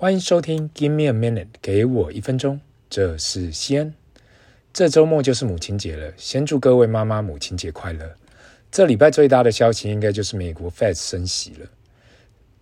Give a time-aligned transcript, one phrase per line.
[0.00, 2.58] 欢迎收听 Give me a minute，给我一分钟。
[2.88, 3.92] 这是西恩。
[4.72, 8.10] 这周末就是母亲节了，先祝各位妈妈母亲节快乐。
[8.72, 11.66] 这礼拜最大的消息应该就是美国 Fed 升息了。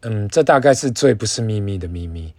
[0.01, 2.35] 嗯，这大概是最不是秘密的秘密，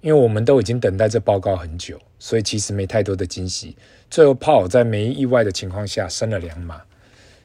[0.00, 3.76] 因为我们都已经等待这报告很久，所以其实没太多的惊喜。
[4.10, 6.82] 最后好在没意外的情况下升了两码。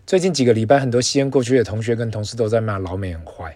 [0.07, 3.55] 最近几个礼拜，很多西恩过去的同学跟同事都在骂老美很坏。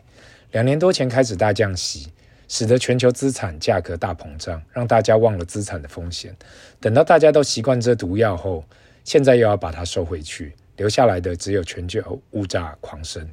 [0.51, 2.09] 两年多前开始大降息。
[2.49, 6.35] 使得全球资产价格大膨胀，让大家忘了资产的风险。
[6.81, 8.65] 等到大家都习惯这毒药后，
[9.05, 13.29] 现在又要把它收回去，留下来的只有全球物价狂升，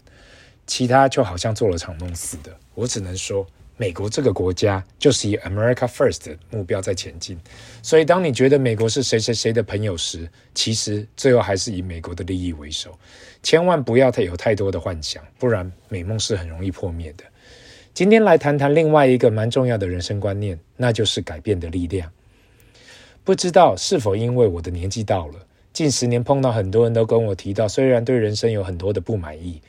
[0.67, 2.55] 其他就好像做了场梦似的。
[2.75, 3.47] 我只能说，
[3.79, 7.39] 美国这个国家就是以 America First 的目标在前进。
[7.83, 12.99] 所以，当你觉得美国是谁谁谁的朋友时，其实最后还是以美国的利益为首。
[13.43, 17.25] 千万不要太有太多的幻想，不然美梦是很容易破灭的。
[17.97, 22.13] 今天来谈谈另外一个蛮重要的人生观念，那就是改变的力量。
[23.25, 25.37] 不知道是否因为我的年纪到了，
[25.73, 29.63] 近十年碰到很多人都跟我提到，虽然对人生有很多的不满意，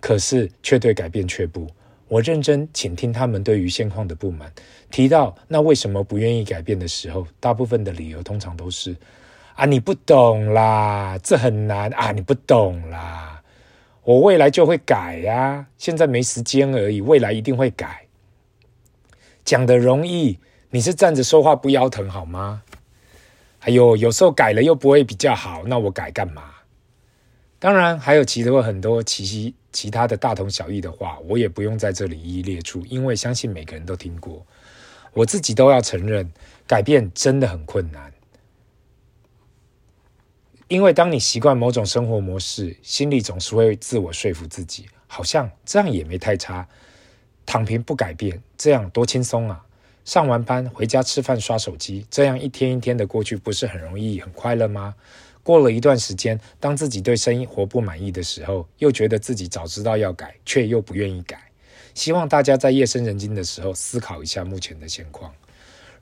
[0.00, 1.66] 可是却对改变却步。
[2.08, 4.50] 我认真倾听他们对于现况的不满，
[4.90, 8.96] 提到那为什么不愿意改变的时候，大部分的理由通常都是：
[9.56, 13.37] 啊，你不懂啦，这很难啊，你不懂啦。
[14.08, 18.06] 我未来就会改呀，现在没时间而已，未来一定会改。
[19.44, 20.38] 讲得容易，
[20.70, 22.62] 你是站着说话不腰疼好吗？
[23.58, 26.42] 还有，有时候改了又不会比较好，那我改干嘛？
[27.58, 34.42] 当然还有其他很多其其他的大同小异的话，我也不用在这里一一列出，因为相信每个人都听过。
[35.12, 36.32] 我自己都要承认，
[36.66, 38.10] 改变真的很困难。
[40.68, 46.68] 因为当你习惯某种生活模式，心里总是会自我说服自己，好像这样也没太差，
[47.46, 49.64] 躺平不改变，这样多轻松啊！
[50.04, 54.94] 上完班回家吃饭刷手机，这样一天一天的过去，不是很容易很快乐吗？
[55.42, 61.40] 过了一段时间，当自己对生活不满意的时候，又觉得自己早知道要改，却又不愿意改。
[61.94, 65.32] 希望大家在夜深人静的时候思考一下目前的现况。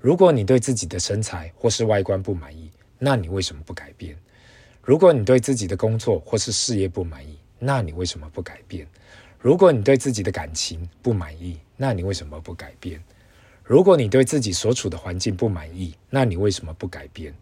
[0.00, 2.68] 如果你对自己的身材或是外观不满意，
[2.98, 4.16] 那你为什么不改变？
[4.86, 8.86] 如果你对自己的工作或是事业不满意，那你为什么不改变？
[9.40, 13.02] 如果你对自己的感情不满意，那你为什么不改变？
[13.64, 17.34] 如果你对自己所处的环境不满意，那你为什么不改变？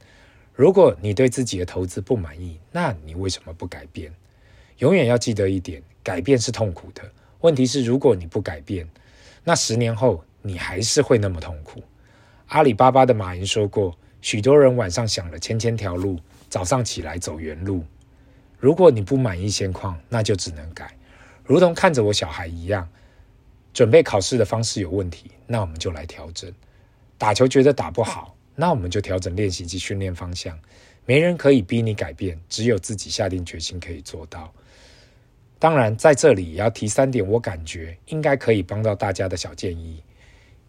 [0.54, 4.10] 如果你对自己的投资不满意，那你为什么不改变？
[4.78, 7.02] 永远要记得一点，改变是痛苦的。
[7.42, 8.88] 问题是，如果你不改变，
[9.44, 11.82] 那十年后你还是会那么痛苦。
[12.46, 16.18] 阿里巴巴的马云说过，许多人晚上想了千千条路。
[16.54, 17.84] 早上起来走原路，
[18.60, 20.96] 如果你不满意现况，那就只能改。
[21.42, 22.88] 如同看着我小孩一样，
[23.72, 26.54] 准备考试的方式有问题，那我们就来调整。
[27.18, 30.56] 打球觉得打不好，那我们就调整练习及训练方向。
[31.06, 34.54] 没人可以逼你改变，只有自己下定决心可以做到。
[35.58, 40.00] 当然，在这里也要提三点，我感觉应该可以帮到大家的小建议：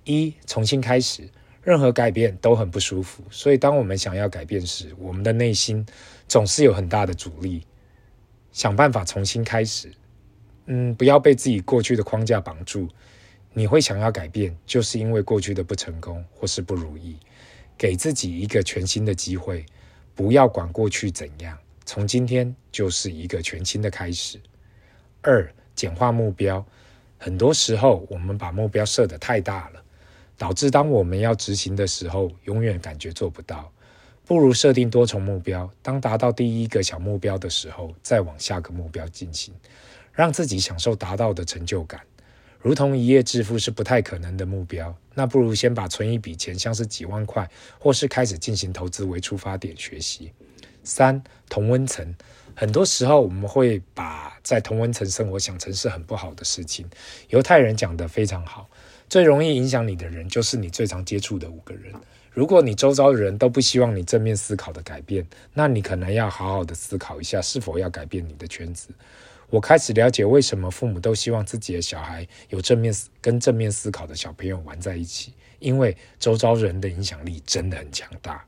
[0.04, 1.30] 一、重新开始。
[1.66, 5.84] 任何改变都很不舒服，所以当我们想要改变时，我们的内心
[6.28, 7.66] 总是有很大的阻力。
[8.52, 9.92] 想办法重新开始，
[10.68, 12.88] 嗯，不要被自己过去的框架绑住。
[13.52, 17.18] 你会想要改变，就是因为过去的不成功或是不如意。
[17.78, 19.66] 给自己一个全新的机会，
[20.14, 24.40] 不要管过去怎样，从今天就是一个全新的开始。
[25.22, 26.64] 二，简化目标。
[27.18, 29.82] 很多时候，我们把目标设得太大了。
[30.38, 33.72] 导致当我们要执行的时候，永远感觉做不到。
[34.26, 39.54] 不如设定多重目标，当达到第一个小目标的时候，再往下个目标进行，
[40.14, 42.02] 让自己享受达到的成就感。
[42.60, 47.48] 如同一夜致富是不太可能的目标，那不如先把存一笔钱，像是几万块，
[47.78, 50.32] 或是开始进行投资为出发点学习。
[50.84, 52.16] 三、同温层，
[52.56, 56.90] 很多时候我们会把在同温层生活想成是很不好的事情。
[57.30, 58.68] 犹太人讲得非常好。
[59.08, 61.94] 最容易影响你的人，就是你最常接触的五个人。
[62.32, 68.90] 如果你周遭的人都不希望你正面思考的改变，那你可能要好好的思考一下，是否要改变你的圈子。
[69.50, 78.44] 我开始了解为什么父母都希望自己的小孩有正面思跟正面思考的小朋友玩在一起，因为周遭人的影响力真的很强大。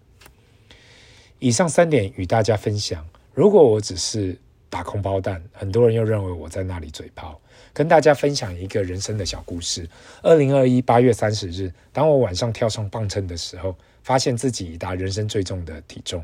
[1.40, 3.08] 以上三点与大家分享。
[3.34, 4.38] 如果我只是
[4.70, 7.40] 打空包弹，很多人又认为我在那里嘴炮。
[7.74, 9.88] 跟大家分享一个人生的小故事。
[10.24, 16.24] 二零二一八月三十日，当我晚上跳上磅秤的时候，发现自己已达人生最重的体重，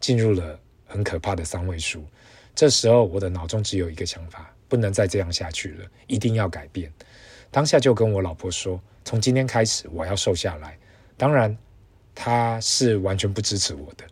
[0.00, 2.04] 进入了很可怕的三位数。
[2.54, 6.92] 这时候，我的脑中只有一个想法：不能再这样下去了，一定要改变。
[7.50, 10.76] 当下就跟我老婆说：“从今天开始我要瘦下来。
[11.16, 11.56] 当然，
[12.14, 14.04] 她是完全不支持我的。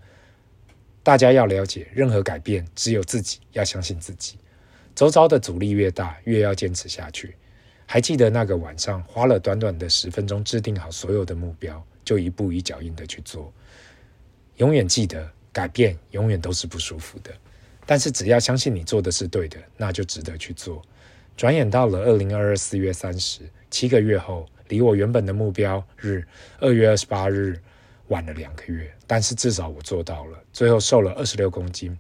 [1.09, 4.37] 大家要了解，任何改变只有自己要相信自己。
[4.95, 7.35] 周遭的阻力越大，越要坚持下去。
[7.87, 13.51] 还记得那个晚上，花了短短的十分钟制定好所有的目标，就一步一脚印的去做。
[14.57, 17.31] 永远记得，改变永远都是不舒服的。
[17.87, 20.83] 但是只要相信你做的是对的，那就值得去做。
[21.39, 23.41] 转眼到了二零二二四月三十，
[23.71, 26.23] 七个月后，离我原本的目标日
[26.61, 27.59] 二月二十八日
[28.09, 30.39] 晚了两个月，但是至少我做到了。
[30.53, 31.97] 最后瘦了二十六公斤，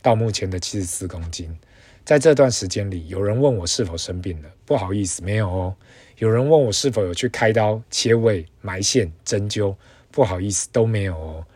[0.00, 1.56] 到目前的七十四公斤。
[2.04, 5.74] 在这段时间里，有人问我是否生病了，不好意思，没有哦。
[6.18, 9.74] 有人问我是否有去开刀、切胃、埋线、针灸，
[10.12, 11.46] 不好意思，都没有哦。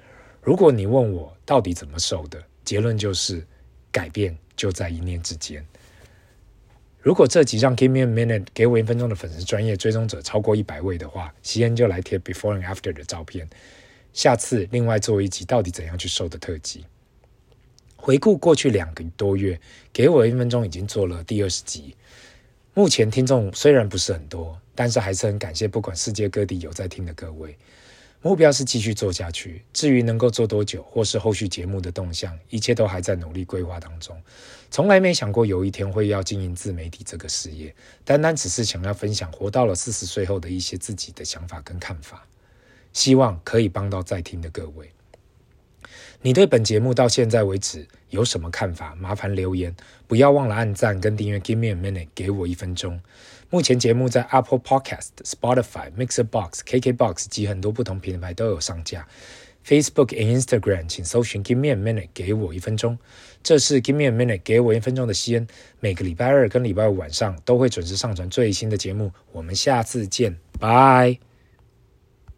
[0.43, 3.47] 如果你问我到底怎么瘦的，结论就是
[3.93, 5.64] 改变就在一念之间。
[7.00, 13.49] 如果这集让 Give me a minute 给我一分钟的粉丝专业追踪者超过一百位的话，西恩就来贴 before and after 的照片。
[14.12, 16.84] 下次另外做一集到底怎样去瘦的特辑。
[17.96, 19.60] 回顾过去两个多月，
[19.92, 21.94] 给我一分钟已经做了第二十集。
[22.72, 27.56] 目前听众虽然不是很多，但是还是很感谢，不管世界各地有在听的各位。
[28.22, 34.14] 目标是继续做下去，至于能够做多久，或是后续节目的动向，一切都还在努力规划当中。
[34.70, 37.74] 从来没想过有一天会要经营自媒体这个事业，
[38.04, 42.26] 单单只是想要分享活到了四十岁后的一些自己的想法跟看法，
[42.92, 44.90] 希望可以帮到在听的各位。
[46.22, 48.94] 你对本节目到现在为止有什么看法？
[48.96, 49.75] 麻烦留言，
[50.06, 51.38] 不要忘了按赞跟订阅。
[51.38, 53.00] Give me a minute，给我一分钟。
[53.48, 59.08] 目前节目在 Apple Podcast、Spotify、Mixer Box、KKBox 及很多不同平台都有上架。
[59.66, 62.98] Facebook 和 Instagram 请搜寻 Give me a minute，给我一分钟。
[63.42, 65.46] 这是 Give me a minute，给我一分钟的西恩。
[65.81, 69.10] 每个礼拜二跟礼拜五晚上都会准时上传最新的节目。
[69.32, 71.29] 我们下次见，拜。